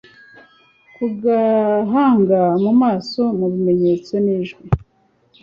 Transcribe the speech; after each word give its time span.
ku 0.95 1.05
gahanga, 1.23 2.39
mu 2.63 2.71
maso, 2.81 3.21
mu 3.37 3.45
bimenyetso 3.51 4.13
n'ijwi 4.25 4.63